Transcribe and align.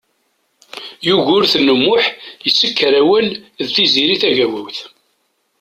Yugurten 1.07 1.67
U 1.73 1.75
Muḥ 1.83 2.03
isekker 2.47 2.93
awal 3.01 3.27
d 3.65 3.67
Tiziri 3.73 4.15
Tagawawt. 4.21 4.79